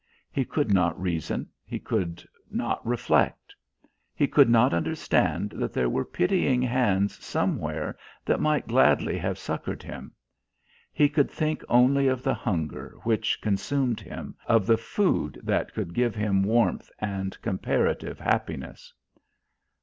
He 0.31 0.45
could 0.45 0.73
not 0.73 0.99
reason. 0.99 1.49
He 1.63 1.77
could 1.77 2.27
not 2.49 2.83
reflect. 2.83 3.53
He 4.15 4.27
could 4.27 4.49
not 4.49 4.73
understand 4.73 5.51
that 5.51 5.73
there 5.73 5.91
were 5.91 6.05
pitying 6.05 6.59
hands 6.63 7.23
somewhere 7.23 7.95
that 8.25 8.39
might 8.39 8.67
gladly 8.67 9.15
have 9.19 9.37
succoured 9.37 9.83
him. 9.83 10.15
He 10.91 11.07
could 11.07 11.29
think 11.29 11.63
only 11.69 12.07
of 12.07 12.23
the 12.23 12.33
hunger 12.33 12.95
which 13.03 13.39
consumed 13.41 13.99
him, 13.99 14.33
of 14.47 14.65
the 14.65 14.75
food 14.75 15.39
that 15.43 15.71
could 15.71 15.93
give 15.93 16.15
him 16.15 16.41
warmth 16.41 16.89
and 16.97 17.39
comparative 17.43 18.19
happiness. 18.19 18.91